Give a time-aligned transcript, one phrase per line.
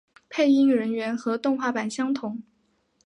[0.29, 2.41] 配音人员和动画版相同。